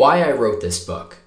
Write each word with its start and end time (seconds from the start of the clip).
Why 0.00 0.22
I 0.22 0.32
wrote 0.32 0.62
this 0.62 0.82
book. 0.82 1.18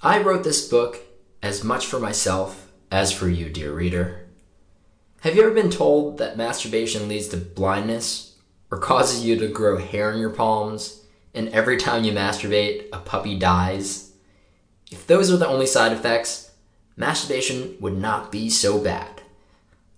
I 0.00 0.22
wrote 0.22 0.42
this 0.42 0.66
book 0.66 1.00
as 1.42 1.62
much 1.62 1.84
for 1.84 2.00
myself 2.00 2.72
as 2.90 3.12
for 3.12 3.28
you, 3.28 3.50
dear 3.50 3.74
reader. 3.74 4.24
Have 5.20 5.36
you 5.36 5.42
ever 5.42 5.52
been 5.52 5.68
told 5.68 6.16
that 6.16 6.38
masturbation 6.38 7.08
leads 7.08 7.28
to 7.28 7.36
blindness 7.36 8.38
or 8.70 8.78
causes 8.78 9.22
you 9.22 9.36
to 9.36 9.48
grow 9.48 9.76
hair 9.76 10.10
in 10.10 10.18
your 10.18 10.30
palms, 10.30 11.04
and 11.34 11.50
every 11.50 11.76
time 11.76 12.04
you 12.04 12.12
masturbate, 12.12 12.88
a 12.90 13.00
puppy 13.00 13.38
dies? 13.38 14.12
If 14.90 15.06
those 15.06 15.30
were 15.30 15.36
the 15.36 15.46
only 15.46 15.66
side 15.66 15.92
effects, 15.92 16.52
masturbation 16.96 17.76
would 17.80 17.98
not 17.98 18.32
be 18.32 18.48
so 18.48 18.78
bad. 18.78 19.20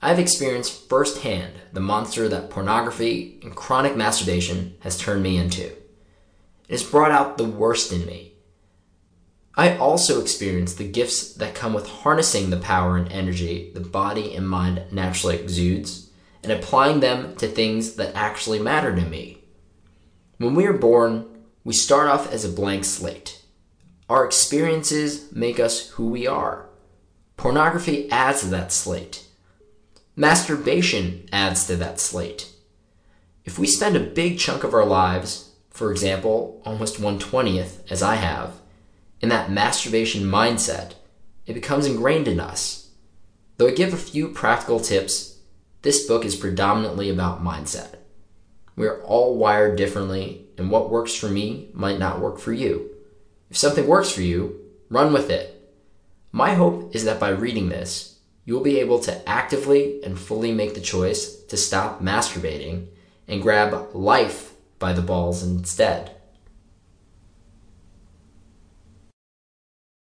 I've 0.02 0.18
experienced 0.18 0.88
firsthand 0.88 1.52
the 1.72 1.78
monster 1.78 2.28
that 2.30 2.50
pornography 2.50 3.38
and 3.44 3.54
chronic 3.54 3.94
masturbation 3.94 4.74
has 4.80 4.98
turned 4.98 5.22
me 5.22 5.36
into. 5.36 5.70
It 6.68 6.72
has 6.72 6.82
brought 6.82 7.10
out 7.10 7.38
the 7.38 7.44
worst 7.44 7.92
in 7.92 8.06
me. 8.06 8.32
I 9.54 9.76
also 9.76 10.20
experience 10.20 10.74
the 10.74 10.86
gifts 10.88 11.32
that 11.34 11.54
come 11.54 11.72
with 11.72 11.88
harnessing 11.88 12.50
the 12.50 12.58
power 12.58 12.96
and 12.96 13.10
energy 13.10 13.70
the 13.74 13.80
body 13.80 14.34
and 14.34 14.48
mind 14.48 14.82
naturally 14.90 15.38
exudes 15.38 16.10
and 16.42 16.52
applying 16.52 17.00
them 17.00 17.34
to 17.36 17.48
things 17.48 17.94
that 17.94 18.14
actually 18.14 18.58
matter 18.58 18.94
to 18.94 19.02
me. 19.02 19.38
When 20.38 20.54
we 20.54 20.66
are 20.66 20.74
born, 20.74 21.26
we 21.64 21.72
start 21.72 22.08
off 22.08 22.30
as 22.30 22.44
a 22.44 22.50
blank 22.52 22.84
slate. 22.84 23.42
Our 24.08 24.24
experiences 24.24 25.32
make 25.32 25.58
us 25.58 25.90
who 25.90 26.08
we 26.08 26.26
are. 26.26 26.68
Pornography 27.36 28.10
adds 28.10 28.40
to 28.40 28.46
that 28.48 28.72
slate. 28.72 29.24
Masturbation 30.14 31.28
adds 31.32 31.66
to 31.66 31.76
that 31.76 31.98
slate. 31.98 32.52
If 33.44 33.58
we 33.58 33.66
spend 33.66 33.96
a 33.96 34.00
big 34.00 34.38
chunk 34.38 34.62
of 34.62 34.74
our 34.74 34.84
lives 34.84 35.52
for 35.76 35.90
example, 35.90 36.62
almost 36.64 36.98
120th, 36.98 37.82
as 37.90 38.02
I 38.02 38.14
have, 38.14 38.62
in 39.20 39.28
that 39.28 39.50
masturbation 39.50 40.22
mindset, 40.22 40.94
it 41.44 41.52
becomes 41.52 41.84
ingrained 41.84 42.26
in 42.26 42.40
us. 42.40 42.92
Though 43.58 43.68
I 43.68 43.72
give 43.72 43.92
a 43.92 43.98
few 43.98 44.28
practical 44.28 44.80
tips, 44.80 45.38
this 45.82 46.06
book 46.06 46.24
is 46.24 46.34
predominantly 46.34 47.10
about 47.10 47.44
mindset. 47.44 47.96
We 48.74 48.86
are 48.86 49.02
all 49.02 49.36
wired 49.36 49.76
differently, 49.76 50.46
and 50.56 50.70
what 50.70 50.88
works 50.88 51.14
for 51.14 51.28
me 51.28 51.68
might 51.74 51.98
not 51.98 52.20
work 52.20 52.38
for 52.38 52.54
you. 52.54 52.90
If 53.50 53.58
something 53.58 53.86
works 53.86 54.10
for 54.10 54.22
you, 54.22 54.58
run 54.88 55.12
with 55.12 55.28
it. 55.28 55.70
My 56.32 56.54
hope 56.54 56.96
is 56.96 57.04
that 57.04 57.20
by 57.20 57.28
reading 57.28 57.68
this, 57.68 58.18
you 58.46 58.54
will 58.54 58.62
be 58.62 58.80
able 58.80 59.00
to 59.00 59.28
actively 59.28 60.02
and 60.02 60.18
fully 60.18 60.52
make 60.52 60.72
the 60.72 60.80
choice 60.80 61.36
to 61.48 61.56
stop 61.58 62.00
masturbating 62.00 62.86
and 63.28 63.42
grab 63.42 63.94
life 63.94 64.54
by 64.78 64.92
the 64.92 65.02
balls 65.02 65.42
instead. 65.42 66.15